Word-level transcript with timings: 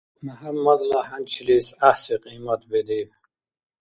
МяхӀяммадла 0.25 0.99
хӀянчилис 1.07 1.67
гӀяхӀси 1.79 2.15
кьимат 2.23 2.61
бедиб. 2.69 3.09